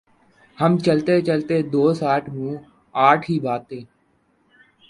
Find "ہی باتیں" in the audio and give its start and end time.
3.29-3.83